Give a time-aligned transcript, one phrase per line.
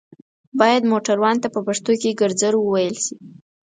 [0.59, 3.15] بايد موټروان ته په پښتو کې ګرځر ووئيل شي